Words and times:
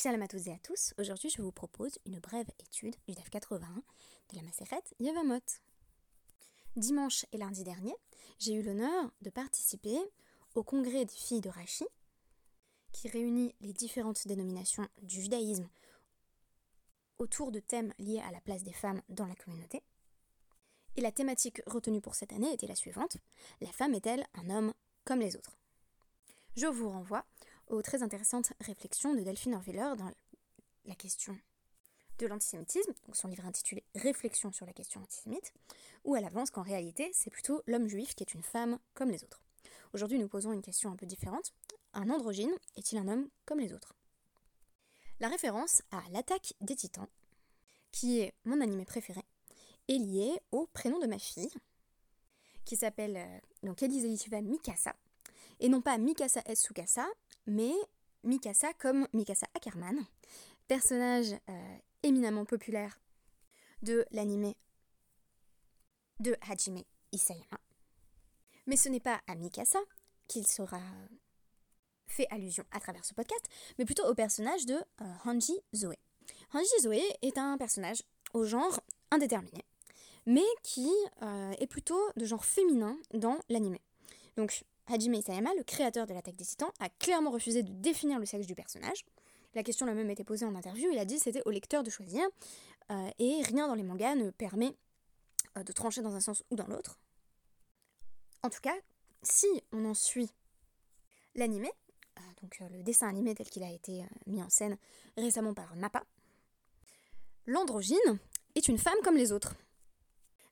Shalom 0.00 0.22
à 0.22 0.28
tous 0.28 0.46
et 0.46 0.52
à 0.52 0.58
tous. 0.58 0.94
Aujourd'hui, 0.98 1.28
je 1.28 1.42
vous 1.42 1.50
propose 1.50 1.98
une 2.06 2.20
brève 2.20 2.46
étude 2.60 2.94
du 3.08 3.16
DAF 3.16 3.30
81 3.30 3.82
de 4.30 4.36
la 4.36 4.42
Maseret 4.42 4.84
Yevamot. 5.00 5.40
Dimanche 6.76 7.26
et 7.32 7.36
lundi 7.36 7.64
dernier, 7.64 7.96
j'ai 8.38 8.52
eu 8.52 8.62
l'honneur 8.62 9.10
de 9.22 9.30
participer 9.30 9.98
au 10.54 10.62
congrès 10.62 11.04
des 11.04 11.12
filles 11.12 11.40
de 11.40 11.48
Rachi, 11.48 11.84
qui 12.92 13.08
réunit 13.08 13.56
les 13.60 13.72
différentes 13.72 14.28
dénominations 14.28 14.86
du 15.02 15.20
judaïsme 15.20 15.68
autour 17.18 17.50
de 17.50 17.58
thèmes 17.58 17.92
liés 17.98 18.22
à 18.24 18.30
la 18.30 18.40
place 18.40 18.62
des 18.62 18.72
femmes 18.72 19.02
dans 19.08 19.26
la 19.26 19.34
communauté. 19.34 19.82
Et 20.94 21.00
la 21.00 21.10
thématique 21.10 21.60
retenue 21.66 22.00
pour 22.00 22.14
cette 22.14 22.32
année 22.32 22.52
était 22.52 22.68
la 22.68 22.76
suivante 22.76 23.16
La 23.60 23.72
femme 23.72 23.94
est-elle 23.94 24.24
un 24.34 24.48
homme 24.48 24.74
comme 25.04 25.18
les 25.18 25.34
autres? 25.34 25.58
Je 26.54 26.68
vous 26.68 26.88
renvoie 26.88 27.24
aux 27.70 27.82
très 27.82 28.02
intéressantes 28.02 28.52
réflexions 28.60 29.14
de 29.14 29.20
Delphine 29.20 29.54
Orviller 29.54 29.94
dans 29.96 30.10
la 30.84 30.94
question 30.94 31.36
de 32.18 32.26
l'antisémitisme, 32.26 32.92
son 33.12 33.28
livre 33.28 33.46
intitulé 33.46 33.84
Réflexions 33.94 34.52
sur 34.52 34.66
la 34.66 34.72
question 34.72 35.00
antisémite, 35.00 35.52
où 36.04 36.16
elle 36.16 36.24
avance 36.24 36.50
qu'en 36.50 36.62
réalité, 36.62 37.10
c'est 37.12 37.30
plutôt 37.30 37.62
l'homme 37.66 37.88
juif 37.88 38.14
qui 38.14 38.24
est 38.24 38.34
une 38.34 38.42
femme 38.42 38.78
comme 38.94 39.10
les 39.10 39.22
autres. 39.22 39.40
Aujourd'hui, 39.92 40.18
nous 40.18 40.28
posons 40.28 40.52
une 40.52 40.62
question 40.62 40.90
un 40.90 40.96
peu 40.96 41.06
différente. 41.06 41.52
Un 41.94 42.10
androgyne 42.10 42.54
est-il 42.76 42.98
un 42.98 43.08
homme 43.08 43.28
comme 43.44 43.60
les 43.60 43.72
autres? 43.72 43.94
La 45.20 45.28
référence 45.28 45.82
à 45.90 46.02
l'attaque 46.10 46.54
des 46.60 46.76
titans, 46.76 47.08
qui 47.92 48.20
est 48.20 48.34
mon 48.44 48.60
animé 48.60 48.84
préféré, 48.84 49.22
est 49.88 49.98
liée 49.98 50.38
au 50.52 50.66
prénom 50.66 50.98
de 50.98 51.06
ma 51.06 51.18
fille, 51.18 51.50
qui 52.64 52.76
s'appelle 52.76 53.16
euh, 53.16 53.38
donc 53.62 53.80
Mikasa, 53.80 54.94
et 55.60 55.68
non 55.68 55.80
pas 55.80 55.98
Mikasa 55.98 56.42
S. 56.46 56.60
Sukasa, 56.60 57.06
mais 57.48 57.74
Mikasa 58.24 58.72
comme 58.74 59.08
Mikasa 59.12 59.46
Ackerman, 59.54 60.04
personnage 60.68 61.32
euh, 61.48 61.76
éminemment 62.02 62.44
populaire 62.44 63.00
de 63.82 64.04
l'anime 64.10 64.52
de 66.20 66.36
Hajime 66.48 66.82
Isayama. 67.12 67.58
Mais 68.66 68.76
ce 68.76 68.88
n'est 68.90 69.00
pas 69.00 69.20
à 69.26 69.34
Mikasa 69.34 69.78
qu'il 70.26 70.46
sera 70.46 70.80
fait 72.06 72.26
allusion 72.30 72.64
à 72.70 72.80
travers 72.80 73.04
ce 73.04 73.14
podcast, 73.14 73.46
mais 73.78 73.86
plutôt 73.86 74.06
au 74.06 74.14
personnage 74.14 74.66
de 74.66 74.74
euh, 74.74 75.04
Hanji 75.24 75.58
Zoe. 75.74 75.96
Hanji 76.52 76.80
Zoe 76.82 77.00
est 77.22 77.38
un 77.38 77.56
personnage 77.56 78.02
au 78.34 78.44
genre 78.44 78.80
indéterminé, 79.10 79.64
mais 80.26 80.44
qui 80.62 80.90
euh, 81.22 81.52
est 81.52 81.66
plutôt 81.66 82.02
de 82.16 82.26
genre 82.26 82.44
féminin 82.44 82.98
dans 83.14 83.38
l'anime. 83.48 83.78
Donc 84.36 84.64
Hajime 84.88 85.14
Isayama, 85.14 85.50
le 85.54 85.62
créateur 85.62 86.06
de 86.06 86.14
l'attaque 86.14 86.36
des 86.36 86.44
titans, 86.44 86.70
a 86.80 86.88
clairement 86.88 87.30
refusé 87.30 87.62
de 87.62 87.72
définir 87.72 88.18
le 88.18 88.26
sexe 88.26 88.46
du 88.46 88.54
personnage. 88.54 89.04
La 89.54 89.62
question 89.62 89.86
l'a 89.86 89.94
même 89.94 90.10
été 90.10 90.24
posée 90.24 90.46
en 90.46 90.54
interview, 90.54 90.90
il 90.90 90.98
a 90.98 91.04
dit 91.04 91.18
c'était 91.18 91.42
au 91.46 91.50
lecteur 91.50 91.82
de 91.82 91.90
choisir, 91.90 92.22
euh, 92.90 93.10
et 93.18 93.42
rien 93.42 93.66
dans 93.66 93.74
les 93.74 93.82
mangas 93.82 94.14
ne 94.14 94.30
permet 94.30 94.74
euh, 95.56 95.62
de 95.62 95.72
trancher 95.72 96.02
dans 96.02 96.14
un 96.14 96.20
sens 96.20 96.42
ou 96.50 96.56
dans 96.56 96.66
l'autre. 96.66 96.98
En 98.42 98.50
tout 98.50 98.60
cas, 98.60 98.74
si 99.22 99.46
on 99.72 99.84
en 99.84 99.94
suit 99.94 100.30
l'animé, 101.34 101.70
euh, 102.18 102.22
donc 102.42 102.58
le 102.70 102.82
dessin 102.82 103.08
animé 103.08 103.34
tel 103.34 103.48
qu'il 103.48 103.62
a 103.62 103.70
été 103.70 104.04
mis 104.26 104.42
en 104.42 104.48
scène 104.48 104.76
récemment 105.16 105.54
par 105.54 105.74
Mappa, 105.76 106.04
l'androgyne 107.46 108.18
est 108.54 108.68
une 108.68 108.78
femme 108.78 108.98
comme 109.02 109.16
les 109.16 109.32
autres. 109.32 109.54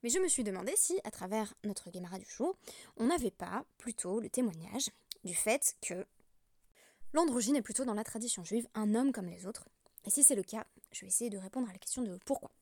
Mais 0.06 0.10
je 0.10 0.20
me 0.20 0.28
suis 0.28 0.44
demandé 0.44 0.72
si, 0.76 1.00
à 1.02 1.10
travers 1.10 1.52
notre 1.64 1.90
Guémara 1.90 2.20
du 2.20 2.30
jour, 2.30 2.56
on 2.96 3.06
n'avait 3.06 3.32
pas 3.32 3.64
plutôt 3.76 4.20
le 4.20 4.30
témoignage 4.30 4.88
du 5.24 5.34
fait 5.34 5.74
que 5.82 6.06
l'androgyne 7.12 7.56
est 7.56 7.60
plutôt 7.60 7.84
dans 7.84 7.92
la 7.92 8.04
tradition 8.04 8.44
juive 8.44 8.68
un 8.74 8.94
homme 8.94 9.10
comme 9.10 9.26
les 9.26 9.48
autres. 9.48 9.68
Et 10.04 10.10
si 10.10 10.22
c'est 10.22 10.36
le 10.36 10.44
cas, 10.44 10.64
je 10.92 11.00
vais 11.00 11.08
essayer 11.08 11.28
de 11.28 11.38
répondre 11.38 11.68
à 11.68 11.72
la 11.72 11.80
question 11.80 12.02
de 12.02 12.20
pourquoi. 12.24 12.52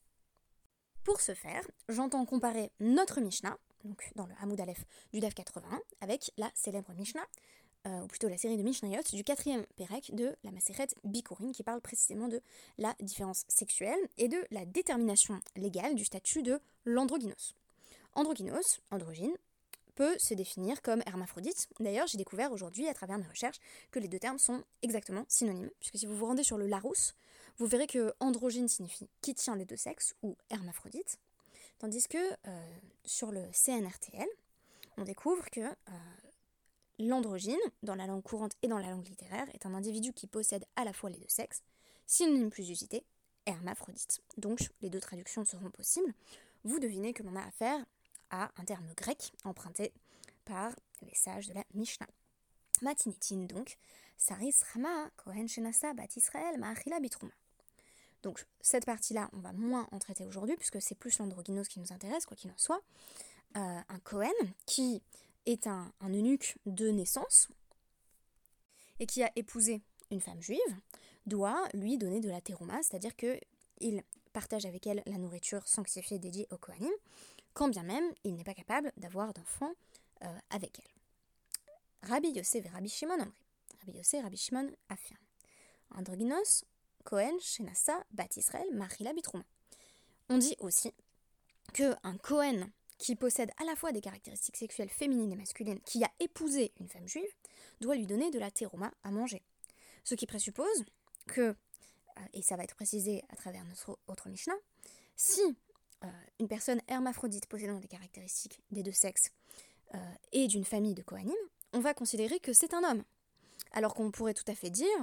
Pour 1.03 1.21
ce 1.21 1.35
faire, 1.35 1.69
j'entends 1.91 2.25
comparer 2.25 2.73
notre 2.81 3.21
Mishnah, 3.21 3.59
donc 3.85 4.11
dans 4.15 4.25
le 4.25 4.33
Hamoud 4.41 4.59
Aleph 4.59 4.87
du 5.13 5.21
DAF 5.21 5.35
81, 5.35 5.83
avec 6.01 6.33
la 6.39 6.51
célèbre 6.55 6.95
Mishnah 6.95 7.27
euh, 7.87 8.01
ou 8.01 8.07
plutôt 8.07 8.29
la 8.29 8.39
série 8.39 8.57
de 8.57 8.63
Mishnayot 8.63 9.03
du 9.13 9.25
quatrième 9.25 9.65
Pérec 9.77 10.15
de 10.15 10.35
la 10.43 10.51
Maseret 10.51 10.89
Bikurim, 11.05 11.53
qui 11.53 11.63
parle 11.63 11.81
précisément 11.81 12.29
de 12.29 12.41
la 12.79 12.95
différence 13.01 13.45
sexuelle 13.49 13.99
et 14.19 14.29
de 14.29 14.39
la 14.51 14.65
détermination 14.65 15.41
légale 15.57 15.95
du 15.95 16.05
statut 16.05 16.43
de 16.43 16.61
l'androgynos. 16.85 17.55
Androgynos, 18.15 18.81
androgyne, 18.91 19.35
peut 19.95 20.17
se 20.19 20.35
définir 20.35 20.83
comme 20.83 21.03
hermaphrodite. 21.07 21.69
D'ailleurs, 21.81 22.07
j'ai 22.07 22.19
découvert 22.19 22.53
aujourd'hui, 22.53 22.89
à 22.89 22.95
travers 22.95 23.19
mes 23.19 23.27
recherches, 23.27 23.61
que 23.91 23.99
les 23.99 24.09
deux 24.09 24.19
termes 24.19 24.39
sont 24.39 24.63
exactement 24.83 25.25
synonymes, 25.29 25.71
puisque 25.81 25.99
si 25.99 26.07
vous 26.07 26.17
vous 26.17 26.27
rendez 26.27 26.43
sur 26.43 26.59
le 26.59 26.67
Larousse, 26.67 27.15
vous 27.59 27.67
verrez 27.67 27.87
que 27.87 28.13
androgyne 28.21 28.69
signifie 28.69 29.09
qui 29.21 29.35
tient 29.35 29.57
des 29.57 29.65
deux 29.65 29.77
sexes, 29.77 30.15
ou 30.23 30.37
hermaphrodite, 30.51 31.19
tandis 31.79 32.09
que 32.09 32.19
euh, 32.19 32.77
sur 33.05 33.31
le 33.31 33.43
CNRTL, 33.53 34.29
on 34.97 35.05
découvre 35.05 35.49
que 35.51 35.61
euh, 35.61 35.93
L'androgyne, 36.99 37.59
dans 37.83 37.97
la 37.97 38.07
langue 38.07 38.23
courante 38.23 38.53
et 38.63 38.69
dans 38.69 38.79
la 38.79 38.91
langue 38.91 39.07
littéraire, 39.09 39.49
est 39.53 39.67
un 39.67 39.75
individu 39.75 40.13
qui 40.13 40.27
possède 40.27 40.65
à 40.77 40.85
la 40.85 40.93
fois 40.93 41.11
les 41.11 41.19
deux 41.19 41.29
sexes, 41.29 41.63
synonyme 42.07 42.51
plus 42.51 42.71
usité, 42.71 43.05
hermaphrodite. 43.47 44.21
Donc 44.37 44.71
les 44.81 44.91
deux 44.91 45.01
traductions 45.01 45.45
seront 45.45 45.71
possibles. 45.71 46.15
Vous 46.63 46.79
devinez 46.79 47.13
que 47.13 47.23
l'on 47.23 47.37
a 47.37 47.43
affaire 47.43 47.85
à 48.31 48.51
un 48.57 48.65
terme 48.65 48.87
grec 48.97 49.33
emprunté 49.45 49.93
par 50.45 50.75
les 51.03 51.15
sages 51.15 51.49
de 51.49 51.55
la 51.55 51.65
Mishnah. 51.75 52.09
Matinitin 52.83 53.45
donc, 53.45 53.77
Saris 54.17 54.57
Rama, 54.73 55.11
Kohen 55.17 55.49
Shenasa, 55.49 55.95
Bat 55.95 56.17
Israël, 56.17 56.59
Maachila 56.59 57.01
Bitruma. 57.01 57.33
Donc 58.23 58.47
cette 58.61 58.87
partie-là, 58.87 59.29
on 59.33 59.41
va 59.41 59.53
moins 59.53 59.89
en 59.93 59.99
traiter 59.99 60.25
aujourd'hui, 60.25 60.57
puisque 60.57 60.81
c'est 60.81 60.95
plus 60.95 61.19
l'androgynos 61.19 61.69
qui 61.69 61.81
nous 61.81 61.93
intéresse, 61.93 62.25
quoi 62.25 62.37
qu'il 62.37 62.51
en 62.51 62.59
soit. 62.59 62.83
Euh, 63.57 63.81
un 63.89 63.99
Kohen 64.01 64.33
qui 64.67 65.03
est 65.47 65.67
un, 65.67 65.93
eunuque 66.03 66.57
de 66.67 66.89
naissance 66.89 67.49
et 69.01 69.07
qui 69.07 69.23
a 69.23 69.31
épousé 69.37 69.83
une 70.11 70.21
femme 70.21 70.41
juive, 70.41 70.61
doit 71.27 71.69
lui 71.75 71.99
donner 71.99 72.21
de 72.21 72.29
la 72.29 72.41
terouma, 72.41 72.83
c'est-à-dire 72.83 73.17
qu'il 73.17 74.03
partage 74.33 74.67
avec 74.67 74.87
elle 74.87 75.03
la 75.07 75.19
nourriture 75.19 75.67
sanctifiée 75.67 76.19
dédiée 76.19 76.47
au 76.51 76.59
Kohanim, 76.59 76.93
quand 77.55 77.69
bien 77.69 77.83
même 77.83 78.05
il 78.25 78.35
n'est 78.35 78.45
pas 78.45 78.55
capable 78.55 78.93
d'avoir 78.97 79.33
d'enfants 79.33 79.73
euh, 80.23 80.39
avec 80.51 80.79
elle. 80.79 82.11
Rabbi 82.11 82.31
Yosef 82.31 82.67
et 82.67 82.69
Rabbi 82.69 82.89
Shimon 82.89 83.15
Amri. 83.15 83.33
Rabbi 83.81 83.99
Yosef 83.99 84.15
et 84.15 84.23
Rabbi 84.23 84.37
Shimon 84.37 84.71
affirment. 84.89 85.19
Androgynos, 85.97 86.65
Kohen, 87.05 87.39
Shenassa, 87.41 88.05
Bat 88.11 88.37
Israël, 88.37 88.67
Marila 88.73 89.13
Bitrouma. 89.13 89.45
On 90.29 90.39
dit 90.39 90.57
aussi 90.59 90.93
que 91.73 91.95
un 92.03 92.17
Kohen 92.17 92.71
qui 92.99 93.17
possède 93.17 93.51
à 93.61 93.65
la 93.65 93.77
fois 93.77 93.93
des 93.93 94.01
caractéristiques 94.01 94.57
sexuelles 94.57 94.89
féminines 94.89 95.33
et 95.33 95.37
masculines, 95.37 95.81
qui 95.81 96.05
a 96.05 96.11
épousé 96.21 96.73
une 96.81 96.89
femme 96.89 97.09
juive, 97.09 97.31
doit 97.81 97.97
lui 97.97 98.07
donner 98.07 98.31
de 98.31 98.39
la 98.39 98.51
teroma 98.51 98.93
à 99.03 99.11
manger. 99.11 99.43
Ce 100.05 100.15
qui 100.15 100.27
présuppose 100.27 100.85
que, 101.27 101.41
euh, 101.41 102.21
et 102.33 102.43
ça 102.43 102.57
va 102.57 102.65
être 102.65 102.75
précisé 102.75 103.25
à 103.31 103.37
travers 103.37 103.65
notre 103.65 103.99
autre 104.07 104.29
Mishnah, 104.29 104.55
si 105.17 105.43
euh, 106.05 106.09
une 106.39 106.49
personne 106.49 106.81
hermaphrodite 106.89 107.47
possédant 107.47 107.79
des 107.79 107.89
caractéristiques 107.89 108.61
des 108.71 108.83
deux 108.83 108.93
sexes 108.93 109.31
euh, 109.95 109.99
est 110.33 110.47
d'une 110.47 110.65
famille 110.65 110.95
de 110.95 111.03
Kohanim, 111.03 111.35
on 111.73 111.81
va 111.81 111.95
considérer 111.95 112.39
que 112.41 112.53
c'est 112.53 112.75
un 112.75 112.85
homme. 112.85 113.03
Alors 113.73 113.95
qu'on 113.95 114.11
pourrait 114.11 114.35
tout 114.35 114.45
à 114.47 114.55
fait 114.55 114.71
dire 114.71 114.97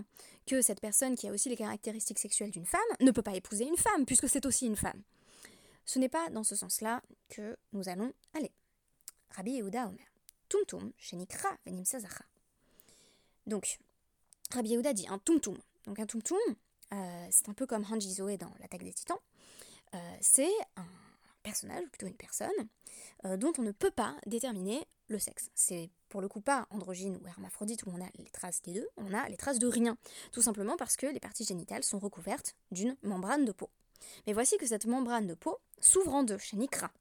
que 0.46 0.62
cette 0.62 0.80
personne 0.80 1.16
qui 1.16 1.28
a 1.28 1.32
aussi 1.32 1.50
les 1.50 1.58
caractéristiques 1.58 2.20
sexuelles 2.20 2.52
d'une 2.52 2.66
femme 2.66 2.80
ne 3.02 3.12
peut 3.12 3.22
pas 3.22 3.36
épouser 3.36 3.66
une 3.66 3.76
femme, 3.76 4.06
puisque 4.06 4.30
c'est 4.30 4.46
aussi 4.46 4.66
une 4.66 4.78
femme. 4.78 5.02
Ce 5.86 6.00
n'est 6.00 6.10
pas 6.10 6.30
dans 6.30 6.44
ce 6.44 6.56
sens-là 6.56 7.02
que 7.30 7.58
nous 7.74 7.90
allons 7.90 8.14
aller. 8.34 8.52
Rabbi 9.32 9.52
Yehuda 9.52 9.88
Omer. 9.88 10.12
Tumtum, 10.50 10.92
shenikra 10.98 11.50
venim 11.66 11.86
sazacha. 11.86 12.26
Donc, 13.48 13.80
Rabbi 14.52 14.70
Yehuda 14.70 14.94
dit 14.94 15.08
un 15.08 15.18
tumtum. 15.20 15.58
Donc 15.86 16.00
un 16.00 16.06
tumtum, 16.06 16.38
euh, 16.94 17.28
c'est 17.32 17.50
un 17.50 17.54
peu 17.54 17.66
comme 17.66 17.86
Hanji 17.90 18.14
Zoé 18.14 18.38
dans 18.38 18.52
l'attaque 18.60 18.84
des 18.84 18.94
titans. 18.94 19.18
Euh, 19.94 20.18
c'est 20.22 20.52
un 20.76 20.86
personnage, 21.44 21.84
ou 21.84 21.90
plutôt 21.90 22.08
une 22.08 22.16
personne, 22.16 22.50
euh, 23.26 23.38
dont 23.38 23.52
on 23.58 23.62
ne 23.62 23.72
peut 23.72 23.92
pas 23.92 24.16
déterminer 24.26 24.86
le 25.08 25.20
sexe. 25.20 25.50
C'est 25.56 25.90
pour 26.10 26.22
le 26.22 26.28
coup 26.28 26.42
pas 26.42 26.68
androgyne 26.70 27.18
ou 27.22 27.28
hermaphrodite 27.28 27.84
où 27.86 27.90
on 27.90 28.02
a 28.02 28.10
les 28.18 28.30
traces 28.30 28.62
des 28.62 28.74
deux, 28.74 28.88
on 28.98 29.14
a 29.14 29.28
les 29.28 29.38
traces 29.38 29.60
de 29.60 29.68
rien. 29.68 29.98
Tout 30.32 30.42
simplement 30.42 30.78
parce 30.78 30.96
que 30.96 31.08
les 31.08 31.20
parties 31.20 31.46
génitales 31.46 31.84
sont 31.84 32.00
recouvertes 32.00 32.56
d'une 32.72 32.96
membrane 33.02 33.46
de 33.46 33.52
peau. 33.52 33.70
Mais 34.26 34.34
voici 34.34 34.58
que 34.58 34.66
cette 34.66 34.86
membrane 34.86 35.28
de 35.28 35.34
peau 35.34 35.60
s'ouvre 35.80 36.14
en 36.14 36.24
deux 36.24 36.38
chez 36.38 36.58
Nikra, 36.58 36.92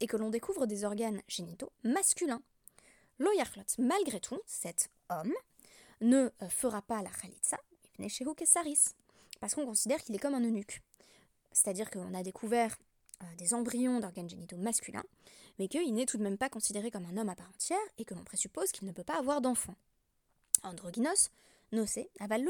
et 0.00 0.06
que 0.06 0.16
l'on 0.16 0.30
découvre 0.30 0.66
des 0.66 0.84
organes 0.84 1.22
génitaux 1.28 1.72
masculins. 1.84 2.42
Loyachlot, 3.18 3.64
malgré 3.78 4.20
tout, 4.20 4.40
cet 4.46 4.90
homme 5.08 5.34
ne 6.00 6.30
fera 6.48 6.82
pas 6.82 7.02
la 7.02 7.10
khalitsa, 7.10 7.58
parce 9.40 9.54
qu'on 9.54 9.66
considère 9.66 10.02
qu'il 10.02 10.14
est 10.14 10.18
comme 10.18 10.34
un 10.34 10.42
eunuque. 10.42 10.82
C'est-à-dire 11.52 11.90
qu'on 11.90 12.14
a 12.14 12.22
découvert 12.22 12.76
euh, 13.22 13.26
des 13.36 13.54
embryons 13.54 14.00
d'organes 14.00 14.28
génitaux 14.28 14.56
masculins, 14.56 15.04
mais 15.58 15.68
qu'il 15.68 15.94
n'est 15.94 16.06
tout 16.06 16.18
de 16.18 16.22
même 16.22 16.38
pas 16.38 16.48
considéré 16.48 16.90
comme 16.90 17.06
un 17.06 17.16
homme 17.16 17.28
à 17.28 17.34
part 17.34 17.48
entière 17.48 17.78
et 17.98 18.04
que 18.04 18.14
l'on 18.14 18.24
présuppose 18.24 18.70
qu'il 18.70 18.86
ne 18.86 18.92
peut 18.92 19.04
pas 19.04 19.18
avoir 19.18 19.40
d'enfant. 19.40 19.74
Androgynos, 20.62 21.30
nocé, 21.72 22.10
aval 22.20 22.44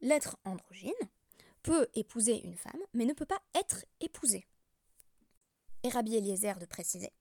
l'être 0.00 0.36
androgyne 0.44 0.92
peut 1.62 1.88
épouser 1.94 2.40
une 2.44 2.56
femme, 2.56 2.80
mais 2.92 3.04
ne 3.04 3.12
peut 3.12 3.26
pas 3.26 3.42
être 3.54 3.84
épousé. 4.00 4.46
Et 5.82 5.88
Rabbi 5.88 6.16
Eliezer 6.16 6.58
de 6.58 6.66
préciser 6.66 7.12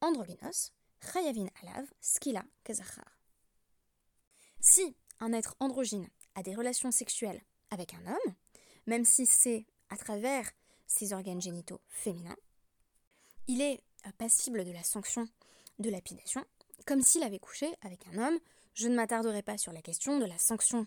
Androgynos, 0.00 0.72
chayavin 1.00 1.48
alav, 1.62 1.86
skila 2.00 2.44
kazachar. 2.62 3.18
Si 4.60 4.96
un 5.20 5.32
être 5.32 5.56
androgyne 5.60 6.08
a 6.34 6.42
des 6.42 6.54
relations 6.54 6.90
sexuelles 6.90 7.42
avec 7.70 7.94
un 7.94 8.06
homme, 8.06 8.34
même 8.86 9.04
si 9.04 9.26
c'est 9.26 9.66
à 9.90 9.96
travers 9.96 10.50
ses 10.86 11.12
organes 11.12 11.40
génitaux 11.40 11.80
féminins, 11.88 12.36
il 13.46 13.60
est 13.60 13.82
euh, 14.06 14.10
passible 14.18 14.64
de 14.64 14.72
la 14.72 14.82
sanction 14.82 15.28
de 15.78 15.90
lapidation, 15.90 16.44
comme 16.86 17.02
s'il 17.02 17.22
avait 17.22 17.38
couché 17.38 17.68
avec 17.82 18.06
un 18.08 18.26
homme. 18.26 18.38
Je 18.74 18.88
ne 18.88 18.94
m'attarderai 18.94 19.42
pas 19.42 19.58
sur 19.58 19.72
la 19.72 19.82
question 19.82 20.18
de 20.18 20.24
la 20.24 20.38
sanction 20.38 20.86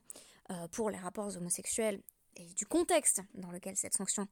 euh, 0.51 0.67
pour 0.69 0.89
les 0.89 0.97
rapports 0.97 1.35
homosexuels 1.37 2.01
et 2.37 2.53
du 2.53 2.65
contexte 2.65 3.21
dans 3.33 3.51
lequel 3.51 3.75
cette 3.75 3.93
sanction 3.93 4.27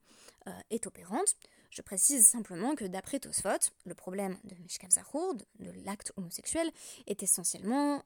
euh, 0.47 0.51
est 0.69 0.87
opérante. 0.87 1.35
Je 1.69 1.81
précise 1.81 2.25
simplement 2.25 2.75
que 2.75 2.85
d'après 2.85 3.19
Tosfot, 3.19 3.71
le 3.85 3.93
problème 3.93 4.37
de 4.45 4.55
Mishkav 4.55 4.89
Zahour, 4.91 5.35
de 5.59 5.71
l'acte 5.83 6.13
homosexuel, 6.15 6.71
est 7.05 7.21
essentiellement 7.21 8.01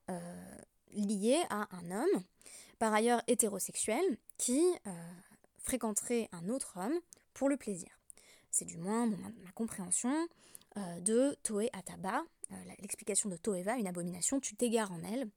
lié 0.91 1.37
à 1.51 1.67
un 1.75 1.91
homme, 1.91 2.23
par 2.79 2.91
ailleurs 2.91 3.21
hétérosexuel, 3.27 4.01
qui 4.37 4.59
fréquenterait 5.59 6.29
un 6.31 6.49
autre 6.49 6.77
homme 6.77 6.99
pour 7.35 7.47
le 7.47 7.57
plaisir. 7.57 7.89
C'est 8.51 8.65
du 8.65 8.77
moins 8.77 9.07
ma 9.07 9.51
compréhension 9.53 10.27
euh, 10.77 10.99
de 11.01 11.35
Toé 11.43 11.69
Ataba, 11.73 12.23
euh, 12.51 12.55
l'explication 12.79 13.29
de 13.29 13.37
Toeva, 13.37 13.77
une 13.77 13.87
abomination, 13.87 14.39
tu 14.39 14.55
t'égares 14.55 14.91
en 14.91 15.01
elle. 15.03 15.27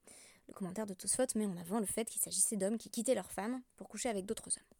Le 0.48 0.54
commentaire 0.54 0.86
de 0.86 0.94
Tosfot 0.94 1.26
met 1.34 1.46
en 1.46 1.56
avant 1.56 1.78
le 1.78 1.86
fait 1.86 2.04
qu'il 2.04 2.20
s'agissait 2.20 2.56
d'hommes 2.56 2.78
qui 2.78 2.90
quittaient 2.90 3.14
leurs 3.14 3.30
femmes 3.30 3.62
pour 3.76 3.88
coucher 3.88 4.08
avec 4.08 4.26
d'autres 4.26 4.48
hommes. 4.56 4.78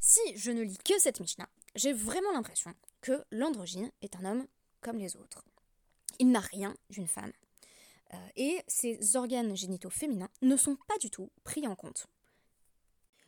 Si 0.00 0.20
je 0.36 0.50
ne 0.50 0.62
lis 0.62 0.78
que 0.78 0.98
cette 0.98 1.20
Mishnah, 1.20 1.48
j'ai 1.74 1.92
vraiment 1.92 2.32
l'impression 2.32 2.74
que 3.00 3.24
l'androgyne 3.30 3.90
est 4.02 4.16
un 4.16 4.24
homme 4.24 4.46
comme 4.80 4.98
les 4.98 5.16
autres. 5.16 5.44
Il 6.18 6.30
n'a 6.30 6.40
rien 6.40 6.74
d'une 6.90 7.08
femme. 7.08 7.32
Euh, 8.14 8.28
et 8.36 8.62
ses 8.68 9.16
organes 9.16 9.56
génitaux 9.56 9.90
féminins 9.90 10.30
ne 10.42 10.56
sont 10.56 10.76
pas 10.86 10.98
du 10.98 11.10
tout 11.10 11.30
pris 11.44 11.66
en 11.66 11.74
compte. 11.74 12.06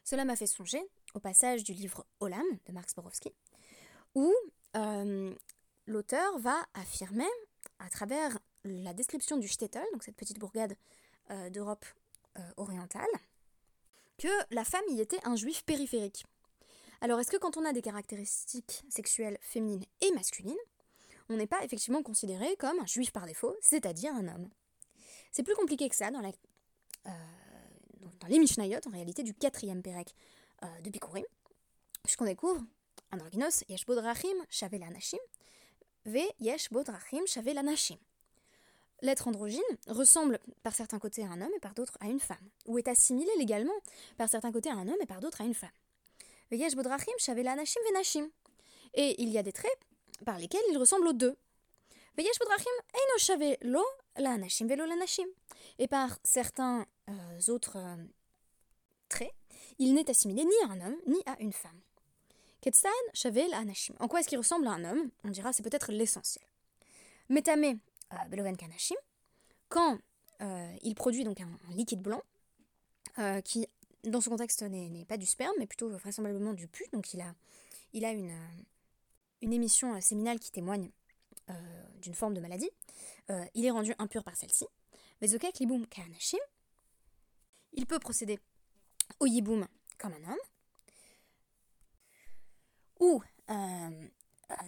Cela 0.04 0.24
m'a 0.24 0.36
fait 0.36 0.46
songer 0.46 0.80
au 1.14 1.20
passage 1.20 1.64
du 1.64 1.72
livre 1.72 2.06
Olam 2.20 2.46
de 2.66 2.72
Marx 2.72 2.94
Borowski, 2.94 3.32
où 4.14 4.32
euh, 4.76 5.34
l'auteur 5.86 6.38
va 6.38 6.64
affirmer, 6.74 7.28
à 7.78 7.90
travers 7.90 8.38
la 8.64 8.94
description 8.94 9.36
du 9.36 9.48
Shtetl, 9.48 9.84
donc 9.92 10.04
cette 10.04 10.16
petite 10.16 10.38
bourgade 10.38 10.76
euh, 11.30 11.50
d'Europe 11.50 11.84
euh, 12.38 12.42
orientale, 12.56 13.06
que 14.18 14.28
la 14.50 14.64
femme 14.64 14.84
y 14.88 15.00
était 15.00 15.20
un 15.24 15.36
juif 15.36 15.64
périphérique. 15.64 16.24
Alors 17.00 17.20
est-ce 17.20 17.30
que 17.30 17.36
quand 17.36 17.56
on 17.56 17.64
a 17.64 17.72
des 17.72 17.82
caractéristiques 17.82 18.82
sexuelles 18.88 19.38
féminines 19.40 19.84
et 20.00 20.10
masculines, 20.12 20.56
on 21.28 21.36
n'est 21.36 21.46
pas 21.46 21.62
effectivement 21.64 22.02
considéré 22.02 22.56
comme 22.56 22.78
un 22.80 22.86
juif 22.86 23.12
par 23.12 23.26
défaut, 23.26 23.56
c'est-à-dire 23.60 24.14
un 24.14 24.28
homme? 24.28 24.50
C'est 25.30 25.42
plus 25.42 25.54
compliqué 25.54 25.88
que 25.88 25.94
ça 25.94 26.10
dans, 26.10 26.20
la, 26.20 26.32
les 28.28 28.38
Mishnayot, 28.38 28.80
en 28.86 28.90
réalité 28.90 29.22
du 29.22 29.34
quatrième 29.34 29.82
Pérec 29.82 30.14
de 30.82 30.90
Bikurim, 30.90 31.24
puisqu'on 32.02 32.24
découvre 32.24 32.62
androgynos, 33.12 33.64
yesh 33.68 33.84
bodrachim 33.86 34.44
shavel 34.50 34.84
ve 36.04 36.24
yesh 36.40 36.70
bodrachim 36.70 37.26
shavel. 37.26 37.58
L'être 39.00 39.28
androgyne 39.28 39.62
ressemble 39.86 40.40
par 40.62 40.74
certains 40.74 40.98
côtés 40.98 41.22
à 41.24 41.28
un 41.28 41.40
homme 41.40 41.52
et 41.56 41.60
par 41.60 41.74
d'autres 41.74 41.96
à 42.00 42.06
une 42.06 42.18
femme, 42.18 42.36
ou 42.66 42.78
est 42.78 42.88
assimilé 42.88 43.30
légalement 43.38 43.72
par 44.16 44.28
certains 44.28 44.50
côtés 44.50 44.70
à 44.70 44.74
un 44.74 44.88
homme 44.88 44.96
et 45.00 45.06
par 45.06 45.20
d'autres 45.20 45.40
à 45.40 45.44
une 45.44 45.54
femme. 45.54 45.70
Et 46.50 46.56
il 49.22 49.28
y 49.28 49.38
a 49.38 49.42
des 49.42 49.52
traits 49.52 49.78
par 50.24 50.38
lesquels 50.38 50.62
il 50.70 50.78
ressemble 50.78 51.06
aux 51.08 51.12
deux. 51.12 51.36
Et 55.78 55.86
par 55.86 56.18
certains 56.24 56.86
euh, 57.08 57.52
autres 57.52 57.76
euh, 57.76 57.96
traits, 59.08 59.32
il 59.78 59.94
n'est 59.94 60.10
assimilé 60.10 60.44
ni 60.44 60.54
à 60.64 60.72
un 60.72 60.80
homme 60.80 60.96
ni 61.06 61.22
à 61.26 61.36
une 61.40 61.52
femme. 61.52 61.80
Ketstein, 62.60 62.90
Shavel, 63.14 63.54
Anashim. 63.54 63.94
En 64.00 64.08
quoi 64.08 64.18
est-ce 64.20 64.28
qu'il 64.28 64.38
ressemble 64.38 64.66
à 64.66 64.72
un 64.72 64.84
homme? 64.84 65.10
On 65.22 65.28
dira 65.28 65.52
c'est 65.52 65.62
peut-être 65.62 65.92
l'essentiel. 65.92 66.44
Metame, 67.28 67.78
euh, 68.12 68.24
Beloven 68.28 68.56
Kanashim, 68.56 68.96
quand 69.68 69.98
euh, 70.40 70.76
il 70.82 70.94
produit 70.94 71.24
donc 71.24 71.40
un, 71.40 71.48
liquide 71.70 72.00
blanc, 72.00 72.22
euh, 73.18 73.40
qui 73.40 73.66
dans 74.04 74.20
ce 74.20 74.28
contexte 74.28 74.62
n'est 74.62 75.04
pas 75.04 75.16
du 75.16 75.26
sperme, 75.26 75.54
mais 75.58 75.66
plutôt 75.66 75.90
vraisemblablement 75.90 76.54
du 76.54 76.68
pus, 76.68 76.88
donc 76.92 77.12
il 77.14 77.20
a, 77.20 77.34
il 77.92 78.04
a 78.04 78.12
une, 78.12 78.32
une 79.42 79.52
émission 79.52 80.00
séminale 80.00 80.38
qui 80.38 80.50
témoigne 80.50 80.90
d'une 82.02 82.14
forme 82.14 82.34
de 82.34 82.40
maladie, 82.40 82.70
il 83.54 83.64
est 83.64 83.70
rendu 83.70 83.94
impur 83.98 84.22
par 84.22 84.36
celle-ci. 84.36 84.66
Vezokek 85.20 85.58
Liboum 85.58 85.86
Kanashim, 85.86 86.38
il 87.72 87.86
peut 87.86 87.98
procéder 87.98 88.38
au 89.18 89.26
yiboum 89.26 89.66
comme 89.98 90.12
un 90.12 90.30
homme, 90.30 90.38
ou 93.00 93.22
euh, 93.50 94.08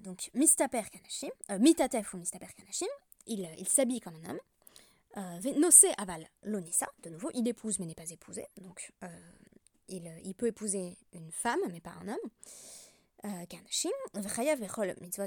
donc 0.02 0.31
Mistaper 0.34 0.82
Kanashim, 0.90 1.31
Mitatef 1.58 2.14
ou 2.14 2.19
Mistaper 2.19 2.52
Kanashim, 2.54 2.88
il, 3.26 3.49
il 3.58 3.69
s'habille 3.69 4.00
comme 4.00 4.17
un 4.25 4.31
homme. 4.31 4.40
Nosé 5.56 5.88
aval 5.99 6.28
l'onissa, 6.43 6.87
de 7.02 7.11
nouveau, 7.11 7.31
il 7.34 7.46
épouse 7.49 7.78
mais 7.78 7.87
n'est 7.87 7.94
pas 7.94 8.11
épousé, 8.11 8.46
donc 8.61 8.93
il, 9.88 10.08
il, 10.25 10.34
peut 10.34 10.46
épouser 10.46 10.96
une 11.12 11.32
femme 11.32 11.58
mais 11.70 11.81
pas 11.81 11.94
un 12.02 12.08
homme. 12.08 13.46
Kanashim, 13.49 13.90
mitzvot 15.00 15.25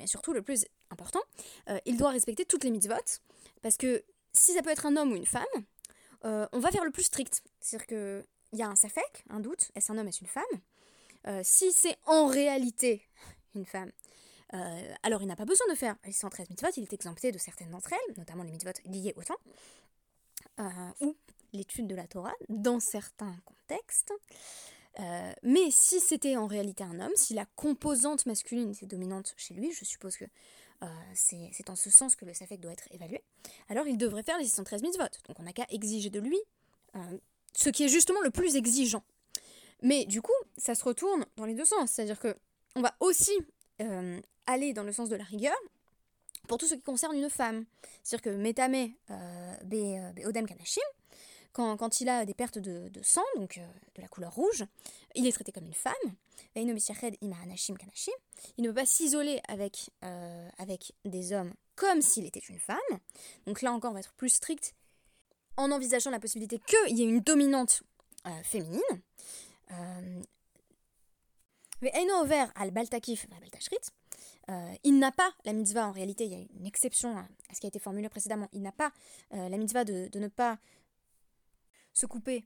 et 0.00 0.06
surtout 0.06 0.32
le 0.32 0.42
plus 0.42 0.66
important, 0.90 1.20
il 1.84 1.96
doit 1.96 2.10
respecter 2.10 2.44
toutes 2.44 2.62
les 2.62 2.70
mitzvot, 2.70 2.94
parce 3.60 3.76
que 3.76 4.04
si 4.32 4.52
ça 4.52 4.62
peut 4.62 4.70
être 4.70 4.86
un 4.86 4.96
homme 4.96 5.12
ou 5.12 5.16
une 5.16 5.26
femme, 5.26 5.44
on 6.22 6.58
va 6.60 6.70
faire 6.70 6.84
le 6.84 6.92
plus 6.92 7.04
strict. 7.04 7.42
C'est-à-dire 7.60 7.86
qu'il 7.88 8.58
y 8.58 8.62
a 8.62 8.68
un 8.68 8.76
safek, 8.76 9.24
un 9.30 9.40
doute, 9.40 9.70
est-ce 9.74 9.90
un 9.90 9.98
homme, 9.98 10.08
est-ce 10.08 10.20
une 10.20 10.28
femme? 10.28 10.44
Euh, 11.26 11.40
si 11.44 11.72
c'est 11.72 11.96
en 12.06 12.26
réalité 12.26 13.02
une 13.54 13.66
femme, 13.66 13.92
euh, 14.54 14.94
alors 15.02 15.22
il 15.22 15.28
n'a 15.28 15.36
pas 15.36 15.44
besoin 15.44 15.66
de 15.70 15.74
faire 15.74 15.96
les 16.04 16.12
113 16.12 16.50
mitzvot, 16.50 16.68
il 16.76 16.82
est 16.82 16.92
exempté 16.92 17.32
de 17.32 17.38
certaines 17.38 17.70
d'entre 17.70 17.92
elles, 17.92 18.16
notamment 18.16 18.42
les 18.42 18.50
mitzvot 18.50 18.72
liées 18.86 19.14
au 19.16 19.22
temps, 19.22 19.38
euh, 20.60 20.68
ou 21.00 21.16
l'étude 21.52 21.86
de 21.86 21.94
la 21.94 22.06
Torah 22.06 22.34
dans 22.48 22.80
certains 22.80 23.36
contextes. 23.44 24.12
mais 25.42 25.70
si 25.70 26.00
c'était 26.00 26.36
en 26.36 26.46
réalité 26.46 26.84
un 26.84 27.00
homme, 27.00 27.12
si 27.16 27.34
la 27.34 27.46
composante 27.56 28.26
masculine 28.26 28.70
était 28.70 28.86
dominante 28.86 29.34
chez 29.36 29.54
lui, 29.54 29.72
je 29.72 29.84
suppose 29.84 30.16
que 30.16 30.24
c'est 31.14 31.68
en 31.68 31.76
ce 31.76 31.90
sens 31.90 32.16
que 32.16 32.24
le 32.24 32.32
safek 32.32 32.58
doit 32.60 32.72
être 32.72 32.88
évalué, 32.92 33.22
alors 33.68 33.86
il 33.86 33.98
devrait 33.98 34.22
faire 34.22 34.38
les 34.38 34.44
613 34.44 34.82
mitzvot. 34.82 35.04
Donc 35.28 35.38
on 35.38 35.42
n'a 35.42 35.52
qu'à 35.52 35.66
exiger 35.70 36.10
de 36.10 36.20
lui 36.20 36.38
ce 37.52 37.68
qui 37.68 37.84
est 37.84 37.88
justement 37.88 38.20
le 38.20 38.30
plus 38.30 38.56
exigeant 38.56 39.02
mais 39.82 40.04
du 40.04 40.22
coup, 40.22 40.32
ça 40.56 40.74
se 40.74 40.84
retourne 40.84 41.24
dans 41.36 41.44
les 41.44 41.54
deux 41.54 41.64
sens. 41.64 41.90
C'est-à-dire 41.90 42.18
que 42.18 42.34
on 42.76 42.82
va 42.82 42.94
aussi 43.00 43.36
euh, 43.80 44.20
aller 44.46 44.72
dans 44.72 44.82
le 44.82 44.92
sens 44.92 45.08
de 45.08 45.16
la 45.16 45.24
rigueur 45.24 45.56
pour 46.48 46.58
tout 46.58 46.66
ce 46.66 46.74
qui 46.74 46.82
concerne 46.82 47.16
une 47.16 47.30
femme. 47.30 47.64
C'est-à-dire 48.02 48.32
que 48.32 48.36
Metame 48.36 48.92
euh, 49.10 49.54
euh, 49.72 50.32
Kanashim, 50.32 50.82
quand, 51.52 51.76
quand, 51.76 52.00
il 52.00 52.08
a 52.08 52.24
des 52.24 52.34
pertes 52.34 52.58
de, 52.58 52.88
de 52.88 53.02
sang, 53.02 53.24
donc 53.36 53.60
de 53.94 54.02
la 54.02 54.08
couleur 54.08 54.32
rouge, 54.34 54.64
il 55.14 55.26
est 55.26 55.32
traité 55.32 55.52
comme 55.52 55.66
une 55.66 55.74
femme. 55.74 55.94
Il 56.54 56.66
ne 56.66 56.72
peut 58.68 58.74
pas 58.74 58.86
s'isoler 58.86 59.40
avec, 59.48 59.90
avec 60.58 60.92
des 61.04 61.32
hommes 61.32 61.52
comme 61.74 62.02
s'il 62.02 62.24
était 62.24 62.40
une 62.40 62.58
femme. 62.58 62.78
Donc 63.46 63.62
là 63.62 63.72
encore, 63.72 63.90
on 63.90 63.94
va 63.94 64.00
être 64.00 64.12
plus 64.12 64.30
strict 64.30 64.74
en 65.56 65.72
envisageant 65.72 66.10
la 66.10 66.20
possibilité 66.20 66.60
qu'il 66.66 66.98
y 66.98 67.02
ait 67.02 67.08
une 67.08 67.20
dominante 67.20 67.82
féminine. 68.44 68.80
Euh, 69.72 70.22
al 72.54 72.70
Baltakif, 72.70 73.26
euh, 74.50 74.74
il 74.84 74.98
n'a 74.98 75.12
pas 75.12 75.32
la 75.44 75.52
mitzvah, 75.52 75.86
en 75.86 75.92
réalité, 75.92 76.24
il 76.24 76.32
y 76.32 76.34
a 76.34 76.44
une 76.58 76.66
exception 76.66 77.16
à 77.16 77.26
ce 77.54 77.60
qui 77.60 77.66
a 77.66 77.68
été 77.68 77.78
formulé 77.78 78.08
précédemment, 78.08 78.48
il 78.52 78.62
n'a 78.62 78.72
pas 78.72 78.92
euh, 79.32 79.48
la 79.48 79.56
mitzvah 79.56 79.84
de, 79.84 80.08
de, 80.08 80.18
ne 80.18 80.28
pas 80.28 80.58
se 81.92 82.06
couper 82.06 82.44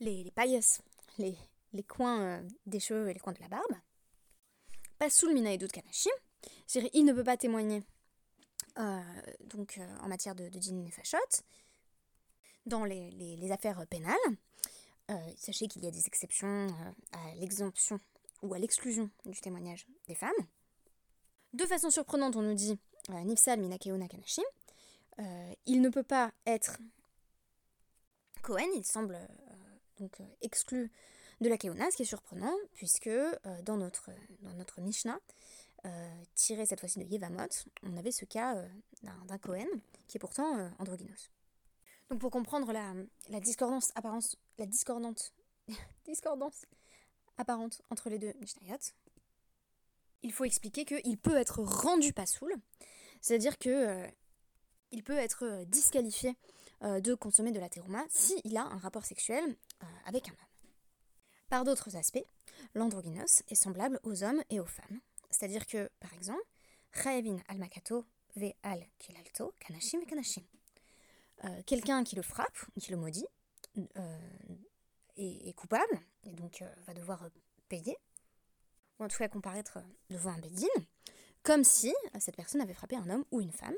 les, 0.00 0.24
les 0.24 0.60
les, 1.18 1.36
les 1.72 1.82
coins 1.82 2.42
des 2.66 2.80
cheveux 2.80 3.10
et 3.10 3.14
les 3.14 3.20
coins 3.20 3.34
de 3.34 3.40
la 3.40 3.48
barbe. 3.48 3.76
Pas 4.98 5.10
sous 5.10 5.26
le 5.26 5.34
mina 5.34 5.52
et 5.52 5.58
kanashim, 5.58 6.10
c'est-à-dire 6.66 6.90
il 6.94 7.04
ne 7.04 7.12
peut 7.12 7.24
pas 7.24 7.36
témoigner 7.36 7.82
donc, 9.44 9.78
en 10.00 10.08
matière 10.08 10.34
de, 10.34 10.48
de 10.48 10.58
din 10.58 10.84
et 10.86 10.90
fachot 10.90 11.18
dans 12.66 12.84
les, 12.84 13.52
affaires 13.52 13.86
pénales. 13.88 14.16
Euh, 15.10 15.14
sachez 15.36 15.66
qu'il 15.66 15.84
y 15.84 15.88
a 15.88 15.90
des 15.90 16.06
exceptions 16.06 16.68
euh, 16.68 16.92
à 17.12 17.34
l'exemption 17.34 17.98
ou 18.42 18.54
à 18.54 18.58
l'exclusion 18.58 19.10
du 19.24 19.40
témoignage 19.40 19.86
des 20.06 20.14
femmes. 20.14 20.30
De 21.52 21.66
façon 21.66 21.90
surprenante, 21.90 22.36
on 22.36 22.42
nous 22.42 22.54
dit 22.54 22.78
euh, 23.10 23.20
Nifsal 23.24 23.60
Minakeo 23.60 23.96
Nakanashim. 23.96 24.44
il 25.66 25.80
ne 25.80 25.88
peut 25.88 26.02
pas 26.02 26.32
être 26.46 26.78
Cohen, 28.42 28.68
il 28.74 28.84
semble 28.84 29.18
donc 29.98 30.18
exclu 30.40 30.90
de 31.40 31.48
la 31.48 31.58
Keuna, 31.58 31.90
ce 31.90 31.96
qui 31.96 32.02
est 32.02 32.06
surprenant, 32.06 32.54
puisque 32.72 33.10
dans, 33.64 33.76
notre, 33.76 34.10
dans 34.40 34.54
notre 34.54 34.80
Mishnah, 34.80 35.18
tiré 36.34 36.64
cette 36.64 36.80
fois-ci 36.80 36.98
de 37.00 37.04
Yevamot, 37.04 37.48
on 37.82 37.96
avait 37.98 38.12
ce 38.12 38.24
cas 38.24 38.64
d'un 39.02 39.38
Cohen 39.38 39.66
qui 40.08 40.16
est 40.16 40.20
pourtant 40.20 40.70
androgynos. 40.78 41.30
Donc 42.10 42.18
pour 42.18 42.30
comprendre 42.30 42.72
la, 42.72 42.92
la 43.28 43.40
discordance 43.40 43.92
apparence, 43.94 44.36
la 44.58 44.66
discordante, 44.66 45.32
discordance 46.04 46.66
apparente 47.40 47.82
entre 47.90 48.10
les 48.10 48.18
deux 48.18 48.32
Mishnayot, 48.40 48.76
il 50.22 50.32
faut 50.32 50.44
expliquer 50.44 50.84
qu'il 50.84 51.18
peut 51.18 51.36
être 51.36 51.60
rendu 51.60 52.12
pas 52.12 52.26
saoul, 52.26 52.54
c'est-à-dire 53.20 53.58
que 53.58 53.70
euh, 53.70 54.06
il 54.92 55.02
peut 55.02 55.16
être 55.16 55.44
euh, 55.44 55.64
disqualifié 55.64 56.36
euh, 56.82 57.00
de 57.00 57.14
consommer 57.14 57.52
de 57.52 57.60
la 57.60 57.68
terouma 57.68 58.04
s'il 58.08 58.56
a 58.56 58.62
un 58.62 58.78
rapport 58.78 59.04
sexuel 59.04 59.56
avec 60.04 60.28
un 60.28 60.32
homme. 60.32 60.36
Par 61.48 61.64
d'autres 61.64 61.96
aspects, 61.96 62.24
l'androgynos 62.74 63.42
est 63.48 63.54
semblable 63.54 63.98
aux 64.02 64.22
hommes 64.22 64.42
et 64.50 64.60
aux 64.60 64.66
femmes, 64.66 65.00
c'est-à-dire 65.30 65.66
que, 65.66 65.90
par 66.00 66.12
exemple, 66.12 66.42
al-Makato 67.48 68.04
ve 68.36 68.52
al-Kilalto 68.62 69.54
kanashim 69.58 70.04
kanashim. 70.04 70.44
Quelqu'un 71.64 72.04
qui 72.04 72.14
le 72.14 72.22
frappe, 72.22 72.58
qui 72.78 72.90
le 72.90 72.98
maudit, 72.98 73.26
est, 75.16 75.52
coupable, 75.54 76.00
et 76.24 76.32
donc 76.32 76.62
va 76.86 76.94
devoir 76.94 77.28
payer, 77.68 77.96
ou 78.98 79.04
en 79.04 79.08
tout 79.08 79.18
cas 79.18 79.28
comparaître 79.28 79.78
devant 80.08 80.30
un 80.30 80.38
bédine, 80.38 80.68
comme 81.42 81.64
si 81.64 81.92
cette 82.18 82.36
personne 82.36 82.60
avait 82.60 82.74
frappé 82.74 82.96
un 82.96 83.08
homme 83.08 83.24
ou 83.30 83.40
une 83.40 83.52
femme. 83.52 83.76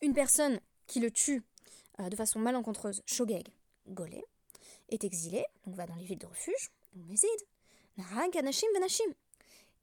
Une 0.00 0.14
personne 0.14 0.60
qui 0.86 1.00
le 1.00 1.10
tue 1.10 1.42
euh, 2.00 2.08
de 2.08 2.16
façon 2.16 2.38
malencontreuse, 2.38 3.02
shogeg, 3.06 3.48
golé, 3.88 4.24
est 4.88 5.04
exilée, 5.04 5.46
donc 5.64 5.76
va 5.76 5.86
dans 5.86 5.94
les 5.94 6.04
villes 6.04 6.18
de 6.18 6.26
refuge, 6.26 6.70
ou 6.94 7.02
mézid, 7.04 7.28
narag, 7.96 8.36
anashim, 8.36 8.66
vanashim. 8.74 9.14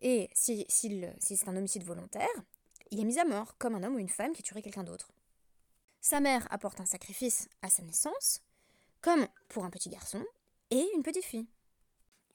Et 0.02 0.30
si, 0.34 0.66
si 0.70 1.12
c'est 1.20 1.48
un 1.48 1.58
homicide 1.58 1.84
volontaire, 1.84 2.28
il 2.92 3.00
est 3.00 3.06
mis 3.06 3.20
à 3.20 3.26
mort, 3.26 3.58
comme 3.58 3.76
un 3.76 3.84
homme 3.84 3.96
ou 3.96 4.00
une 4.00 4.10
femme 4.10 4.34
qui 4.34 4.44
tuerait 4.44 4.62
quelqu'un 4.62 4.84
d'autre. 4.84 5.12
Sa 6.02 6.20
mère 6.20 6.48
apporte 6.52 6.80
un 6.80 6.86
sacrifice 6.86 7.50
à 7.62 7.70
sa 7.70 7.84
naissance, 7.84 8.42
comme 9.02 9.28
pour 9.48 9.66
un 9.66 9.70
petit 9.70 9.90
garçon 9.90 10.24
et 10.72 10.88
une 10.96 11.04
petite 11.04 11.26
fille. 11.26 11.48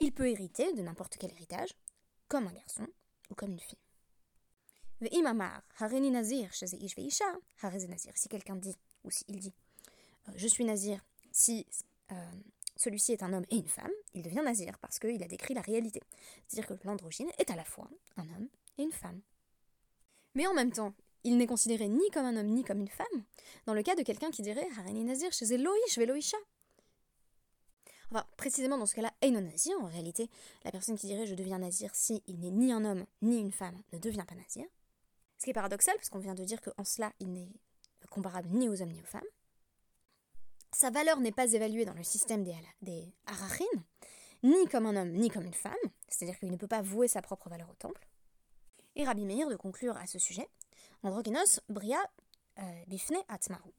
Il 0.00 0.12
peut 0.12 0.28
hériter 0.28 0.73
de 0.73 0.83
n'importe 0.83 1.16
quel 1.18 1.33
héritage, 1.33 1.75
comme 2.28 2.47
un 2.47 2.52
garçon 2.52 2.87
ou 3.30 3.35
comme 3.35 3.52
une 3.52 3.61
fille. 3.61 3.78
Si 8.14 8.28
quelqu'un 8.28 8.56
dit, 8.56 8.76
ou 9.04 9.11
s'il 9.11 9.38
dit, 9.38 9.52
euh, 10.28 10.33
je 10.37 10.47
suis 10.47 10.64
nazir, 10.64 11.04
si 11.33 11.66
euh, 12.12 12.30
celui-ci 12.76 13.12
est 13.12 13.23
un 13.23 13.33
homme 13.33 13.47
et 13.50 13.56
une 13.56 13.68
femme, 13.68 13.90
il 14.14 14.23
devient 14.23 14.42
nazir 14.44 14.78
parce 14.78 14.99
qu'il 14.99 15.23
a 15.23 15.28
décrit 15.28 15.54
la 15.54 15.61
réalité. 15.61 16.02
C'est-à-dire 16.47 16.76
que 16.76 16.87
l'androgyne 16.87 17.30
est 17.38 17.50
à 17.50 17.56
la 17.56 17.64
fois 17.64 17.88
un 18.16 18.23
homme 18.23 18.49
et 18.78 18.83
une 18.83 18.92
femme. 18.92 19.21
Mais 20.35 20.47
en 20.47 20.54
même 20.54 20.73
temps, 20.73 20.94
il 21.23 21.37
n'est 21.37 21.47
considéré 21.47 21.88
ni 21.88 22.11
comme 22.11 22.26
un 22.26 22.37
homme 22.37 22.49
ni 22.49 22.64
comme 22.64 22.80
une 22.80 22.88
femme, 22.88 23.25
dans 23.66 23.75
le 23.75 23.83
cas 23.83 23.94
de 23.94 24.02
quelqu'un 24.02 24.30
qui 24.30 24.42
dirait 24.42 24.68
Harini 24.78 25.04
Nazir 25.04 25.33
chez 25.33 25.52
Eloïsh 25.52 25.99
Veloïcha, 25.99 26.37
Enfin, 28.11 28.25
précisément 28.37 28.78
dans 28.78 28.87
ce 28.87 28.94
cas-là, 28.94 29.12
Einon 29.23 29.40
Nazir, 29.40 29.76
en 29.80 29.87
réalité, 29.87 30.30
la 30.64 30.70
personne 30.70 30.96
qui 30.96 31.06
dirait 31.06 31.26
je 31.26 31.34
deviens 31.34 31.58
Nazir 31.58 31.90
si 31.94 32.23
il 32.26 32.38
n'est 32.40 32.50
ni 32.50 32.73
un 32.73 32.84
homme 32.84 33.06
ni 33.23 33.38
une 33.38 33.52
femme 33.52 33.80
ne 33.92 33.99
devient 33.99 34.25
pas 34.26 34.34
Nazir. 34.34 34.66
Ce 35.38 35.44
qui 35.44 35.50
est 35.50 35.54
paradoxal, 35.54 35.94
parce 35.96 36.11
qu'on 36.11 36.18
vient 36.20 36.34
de 36.34 36.44
dire 36.44 36.61
qu'en 36.61 36.84
cela, 36.84 37.12
il 37.20 37.32
n'est 37.32 37.49
comparable 38.11 38.49
ni 38.50 38.68
aux 38.68 38.80
hommes 38.80 38.92
ni 38.92 39.00
aux 39.00 39.06
femmes. 39.06 39.23
Sa 40.73 40.90
valeur 40.90 41.20
n'est 41.20 41.32
pas 41.32 41.52
évaluée 41.52 41.84
dans 41.84 41.94
le 41.94 42.02
système 42.02 42.44
des, 42.44 42.54
des 42.82 43.12
ni 44.42 44.66
comme 44.68 44.87
un 44.87 44.96
homme 44.96 45.12
ni 45.12 45.30
comme 45.30 45.46
une 45.46 45.54
femme, 45.54 45.73
c'est-à-dire 46.08 46.38
qu'il 46.38 46.50
ne 46.50 46.56
peut 46.56 46.68
pas 46.68 46.82
vouer 46.82 47.08
sa 47.08 47.23
propre 47.23 47.49
valeur 47.49 47.70
au 47.70 47.75
temple. 47.75 48.06
Et 48.94 49.04
Rabbi 49.04 49.25
Meir 49.25 49.49
de 49.49 49.56
conclure 49.56 49.96
à 49.96 50.06
ce 50.06 50.18
sujet 50.18 50.49
Androgynos 51.02 51.61
bria 51.68 51.99
euh, 52.58 52.84
bifne 52.87 53.16
atmaru. 53.28 53.73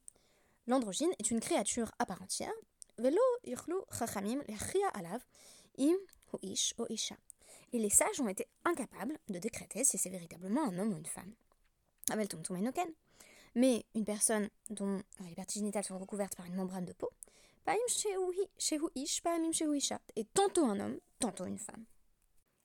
L'androgyne 0.68 1.12
est 1.20 1.30
une 1.32 1.40
créature 1.40 1.92
à 2.00 2.06
part 2.06 2.22
entière 2.22 2.54
et 7.74 7.80
les 7.80 7.90
sages 7.90 8.22
ont 8.22 8.28
été 8.28 8.48
incapables 8.64 9.18
de 9.30 9.40
décréter 9.40 9.84
si 9.84 9.98
c'est 9.98 10.10
véritablement 10.10 10.64
un 10.64 10.78
homme 10.80 10.94
ou 10.94 10.98
une 10.98 11.06
femme. 11.06 11.34
Mais 13.56 13.86
une 13.96 14.06
personne 14.06 14.50
dont 14.70 15.02
les 15.22 15.36
parties 15.36 15.60
génitales 15.60 15.84
sont 15.84 15.98
recouvertes 15.98 16.36
par 16.36 16.46
une 16.46 16.56
membrane 16.56 16.86
de 16.86 16.94
peau, 16.94 17.10
est 20.16 20.34
tantôt 20.34 20.66
un 20.66 20.80
homme, 20.80 21.00
tantôt 21.20 21.46
une 21.46 21.58
femme. 21.58 21.86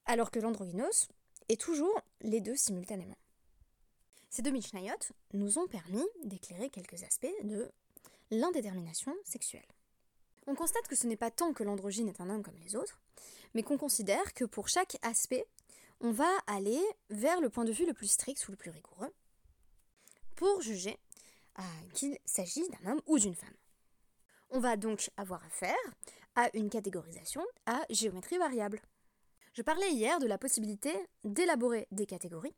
Alors 0.06 0.30
que 0.30 0.40
l'androgynos 0.40 1.08
est 1.48 1.60
toujours 1.60 2.00
les 2.20 2.40
deux 2.40 2.56
simultanément. 2.56 3.16
Ces 4.28 4.42
deux 4.42 4.50
Mishnayot 4.50 4.94
nous 5.32 5.58
ont 5.58 5.66
permis 5.66 6.06
d'éclairer 6.24 6.70
quelques 6.70 7.02
aspects 7.02 7.26
de 7.42 7.70
l'indétermination 8.30 9.14
sexuelle 9.24 9.66
on 10.50 10.54
constate 10.56 10.88
que 10.88 10.96
ce 10.96 11.06
n'est 11.06 11.16
pas 11.16 11.30
tant 11.30 11.52
que 11.52 11.62
l'androgyne 11.62 12.08
est 12.08 12.20
un 12.20 12.28
homme 12.28 12.42
comme 12.42 12.58
les 12.64 12.74
autres, 12.74 13.00
mais 13.54 13.62
qu'on 13.62 13.78
considère 13.78 14.34
que 14.34 14.44
pour 14.44 14.68
chaque 14.68 14.98
aspect, 15.02 15.46
on 16.00 16.10
va 16.10 16.28
aller 16.48 16.80
vers 17.08 17.40
le 17.40 17.48
point 17.48 17.64
de 17.64 17.72
vue 17.72 17.86
le 17.86 17.94
plus 17.94 18.08
strict 18.10 18.48
ou 18.48 18.50
le 18.50 18.56
plus 18.56 18.70
rigoureux 18.70 19.14
pour 20.34 20.60
juger 20.60 20.98
euh, 21.58 21.62
qu'il 21.94 22.18
s'agit 22.24 22.68
d'un 22.68 22.92
homme 22.92 23.00
ou 23.06 23.18
d'une 23.18 23.34
femme. 23.34 23.54
On 24.50 24.58
va 24.58 24.76
donc 24.76 25.10
avoir 25.16 25.44
affaire 25.44 25.76
à 26.34 26.50
une 26.54 26.68
catégorisation 26.68 27.44
à 27.66 27.82
géométrie 27.88 28.38
variable. 28.38 28.82
Je 29.52 29.62
parlais 29.62 29.92
hier 29.92 30.18
de 30.18 30.26
la 30.26 30.38
possibilité 30.38 30.92
d'élaborer 31.22 31.86
des 31.92 32.06
catégories 32.06 32.54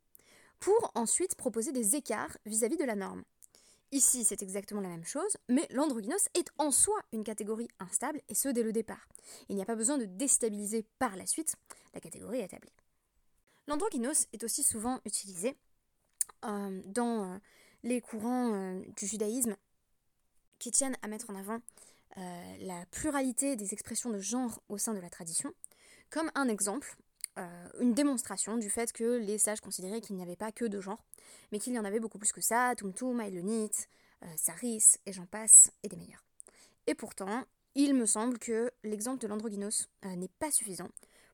pour 0.61 0.93
ensuite 0.95 1.35
proposer 1.35 1.73
des 1.73 1.95
écarts 1.97 2.39
vis-à-vis 2.47 2.77
-vis 2.77 2.81
de 2.81 2.85
la 2.85 2.97
norme. 2.97 3.25
Ici, 3.93 4.25
c'est 4.25 4.41
exactement 4.41 4.81
la 4.81 4.89
même 4.89 5.05
chose, 5.05 5.37
mais 5.51 5.67
l'androgynos 5.71 6.27
est 6.33 6.49
en 6.57 6.71
soi 6.71 6.99
une 7.13 7.25
catégorie 7.25 7.69
instable, 7.79 8.23
et 8.31 8.35
ce 8.35 8.49
dès 8.49 8.63
le 8.63 8.73
départ. 8.73 9.07
Il 9.51 9.57
n'y 9.57 9.61
a 9.61 9.67
pas 9.67 9.77
besoin 9.77 9.99
de 9.99 10.07
déstabiliser 10.07 10.87
par 10.99 11.15
la 11.15 11.27
suite 11.27 11.57
la 11.93 12.01
catégorie 12.01 12.41
établie. 12.41 12.73
L'androgynos 13.69 14.29
est 14.33 14.45
aussi 14.45 14.63
souvent 14.63 14.99
utilisé 15.05 15.59
euh, 16.47 16.81
dans 16.87 17.35
euh, 17.35 17.39
les 17.83 18.01
courants 18.01 18.55
euh, 18.55 18.83
du 18.97 19.07
judaïsme 19.07 19.57
qui 20.59 20.71
tiennent 20.71 20.97
à 21.03 21.09
mettre 21.09 21.29
en 21.29 21.35
avant 21.35 21.61
la 22.61 22.85
pluralité 22.91 23.57
des 23.57 23.73
expressions 23.73 24.11
de 24.11 24.19
genre 24.19 24.63
au 24.69 24.77
sein 24.77 24.93
de 24.93 25.01
la 25.01 25.09
tradition, 25.09 25.51
comme 26.11 26.31
un 26.35 26.47
exemple 26.47 26.95
euh, 27.39 27.69
une 27.81 27.95
démonstration 27.95 28.59
du 28.59 28.69
fait 28.69 28.93
que 28.93 29.17
les 29.17 29.39
sages 29.39 29.61
considéraient 29.61 30.01
qu'il 30.01 30.17
n'y 30.17 30.23
avait 30.23 30.37
pas 30.37 30.53
que 30.53 30.65
deux 30.65 30.81
genres, 30.81 31.03
mais 31.51 31.59
qu'il 31.59 31.73
y 31.73 31.79
en 31.79 31.85
avait 31.85 32.01
beaucoup 32.01 32.19
plus 32.19 32.33
que 32.33 32.41
ça, 32.41 32.75
Tumtum, 32.77 33.21
Ailonit, 33.21 33.71
euh, 34.23 34.27
Saris, 34.37 34.97
et 35.07 35.13
j'en 35.13 35.27
passe, 35.27 35.71
et 35.83 35.89
des 35.89 35.97
meilleurs. 35.97 36.25
Et 36.87 36.95
pourtant, 36.95 37.45
il 37.75 37.95
me 37.95 38.05
semble 38.05 38.39
que 38.39 38.71
l'exemple 38.85 39.21
de 39.21 39.27
l'androgynos 39.29 39.89
euh, 40.05 40.15
n'est 40.15 40.29
pas 40.29 40.51
suffisant 40.51 40.89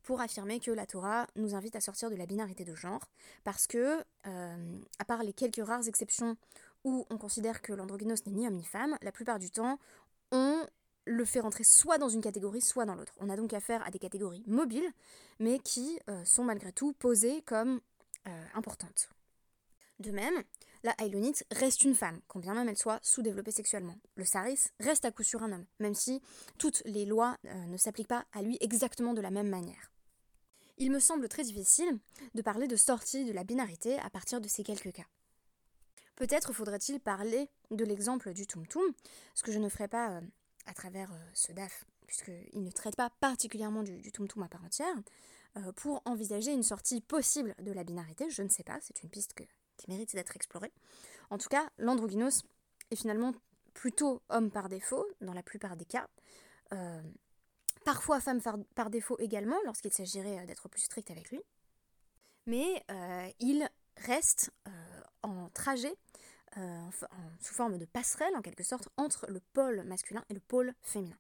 pour 0.05 0.21
affirmer 0.21 0.61
que 0.61 0.71
la 0.71 0.87
Torah 0.87 1.27
nous 1.35 1.55
invite 1.55 1.75
à 1.75 1.81
sortir 1.81 2.11
de 2.11 2.17
la 2.17 2.27
binarité 2.27 2.65
de 2.65 2.75
genre, 2.75 3.11
parce 3.45 3.67
que, 3.67 3.99
à 4.25 5.05
part 5.05 5.23
les 5.23 5.35
quelques 5.35 5.63
rares 5.63 5.87
exceptions 5.87 6.39
où 6.85 7.05
on 7.11 7.19
considère 7.19 7.61
que 7.61 7.75
l'androgynos 7.75 8.25
n'est 8.25 8.33
ni 8.33 8.47
homme 8.47 8.55
ni 8.55 8.65
femme, 8.65 8.97
la 9.03 9.13
plupart 9.13 9.39
du 9.39 9.51
temps, 9.51 9.79
on 10.33 10.67
le 11.09 11.25
fait 11.25 11.41
rentrer 11.41 11.65
soit 11.65 11.99
dans 11.99 12.09
une 12.09 12.21
catégorie, 12.21 12.61
soit 12.61 12.85
dans 12.85 12.95
l'autre. 12.95 13.15
On 13.19 13.31
a 13.31 13.37
donc 13.37 13.53
affaire 13.53 13.85
à 13.87 13.91
des 13.91 13.99
catégories 13.99 14.45
mobiles, 14.47 14.91
mais 15.39 15.59
qui 15.59 15.99
euh, 16.09 16.25
sont 16.25 16.45
malgré 16.45 16.73
tout 16.73 16.93
posées 16.93 17.43
comme 17.43 17.81
euh, 18.27 18.45
importantes. 18.55 19.09
De 19.99 20.11
même, 20.11 20.45
la 20.85 20.95
Hailonite 20.99 21.45
reste 21.51 21.83
une 21.83 21.95
femme, 21.95 22.21
quand 22.29 22.39
bien 22.39 22.55
même 22.55 22.69
elle 22.69 22.77
soit 22.77 23.01
sous-développée 23.03 23.51
sexuellement. 23.51 23.97
Le 24.15 24.25
Saris 24.25 24.61
reste 24.79 25.05
à 25.05 25.11
coup 25.11 25.25
sûr 25.25 25.43
un 25.43 25.51
homme, 25.51 25.67
même 25.81 25.95
si 25.95 26.21
toutes 26.59 26.83
les 26.85 27.07
lois 27.07 27.37
euh, 27.47 27.67
ne 27.67 27.77
s'appliquent 27.77 28.09
pas 28.09 28.25
à 28.33 28.43
lui 28.43 28.59
exactement 28.61 29.15
de 29.15 29.21
la 29.21 29.31
même 29.31 29.49
manière. 29.49 29.91
Il 30.77 30.93
me 30.93 31.01
semble 31.01 31.29
très 31.29 31.43
difficile 31.43 31.99
de 32.35 32.43
parler 32.43 32.69
de 32.69 32.77
sortie 32.77 33.25
de 33.25 33.33
la 33.33 33.43
binarité 33.43 33.99
à 33.99 34.11
partir 34.11 34.41
de 34.41 34.47
ces 34.47 34.63
quelques 34.63 34.93
cas. 34.93 35.07
Peut-être 36.15 36.53
faudrait-il 36.53 37.01
parler 37.01 37.49
de 37.71 37.85
l'exemple 37.85 38.33
du 38.33 38.47
Tum 38.47 38.67
Tum, 38.67 38.83
ce 39.35 39.43
que 39.43 39.53
je 39.53 39.59
ne 39.59 39.69
ferai 39.69 39.89
pas 39.89 40.21
à 40.69 40.75
travers 40.75 41.11
euh, 41.13 41.31
ce 41.35 41.53
DAF, 41.53 41.85
puisqu'il 42.07 42.63
ne 42.63 42.71
traite 42.71 42.97
pas 42.97 43.11
particulièrement 43.21 43.83
du, 43.83 44.01
du 44.01 44.13
tum 44.13 44.29
à 44.43 44.49
part 44.49 44.65
entière, 44.65 44.95
euh, 45.57 45.73
pour 45.73 46.03
envisager 46.05 46.53
une 46.53 46.63
sortie 46.63 47.01
possible 47.01 47.55
de 47.61 47.73
la 47.73 47.85
binarité. 47.85 48.31
Je 48.31 48.43
ne 48.43 48.49
sais 48.49 48.63
pas, 48.63 48.79
c'est 48.81 49.03
une 49.03 49.11
piste 49.11 49.35
qui 49.77 49.91
mérite 49.91 50.15
d'être 50.15 50.37
explorée. 50.37 50.73
En 51.31 51.39
tout 51.39 51.49
cas, 51.49 51.69
l'androgynos 51.79 52.45
est 52.91 52.97
finalement 52.97 53.33
plutôt 53.75 54.23
homme 54.29 54.51
par 54.51 54.69
défaut, 54.69 55.07
dans 55.21 55.35
la 55.35 55.43
plupart 55.43 55.77
des 55.77 55.85
cas. 55.85 56.09
Euh, 56.73 57.03
parfois 57.85 58.21
femme 58.21 58.41
par, 58.75 58.91
défaut 58.91 59.17
également, 59.19 59.57
lorsqu'il 59.65 59.93
s'agirait 59.93 60.47
d'être 60.47 60.69
plus 60.69 60.83
strict 60.83 61.11
avec 61.11 61.31
lui. 61.31 61.41
Mais 62.47 62.83
il 63.41 63.69
reste 63.99 64.51
en 65.23 65.51
trajet 65.51 65.95
sous 67.41 67.55
forme 67.55 67.79
de 67.79 67.85
passerelle 67.85 68.37
en 68.37 68.43
quelque 68.43 68.65
sorte 68.65 68.89
entre 68.97 69.27
le 69.31 69.41
pôle 69.53 69.83
masculin 69.85 70.25
et 70.29 70.35
le 70.35 70.41
pôle 70.41 70.75
féminin. 70.83 71.19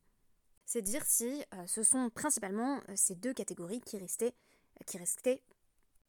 C'est 0.64 0.82
dire 0.82 1.04
si 1.06 1.44
ce 1.66 1.82
sont 1.82 2.10
principalement 2.10 2.80
ces 2.94 3.14
deux 3.14 3.32
catégories 3.32 3.80
qui 3.80 3.98
restaient, 3.98 4.34
qui 4.86 4.98
restaient 4.98 5.42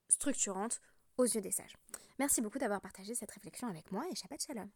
structurantes 0.09 0.81
aux 1.17 1.25
yeux 1.25 1.41
des 1.41 1.51
sages. 1.51 1.77
Merci 2.17 2.41
beaucoup 2.41 2.59
d'avoir 2.59 2.81
partagé 2.81 3.15
cette 3.15 3.31
réflexion 3.31 3.67
avec 3.67 3.91
moi 3.91 4.05
et 4.11 4.15
Shabbat 4.15 4.41
Shalom. 4.41 4.69